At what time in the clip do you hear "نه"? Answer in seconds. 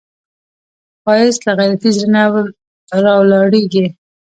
2.15-2.23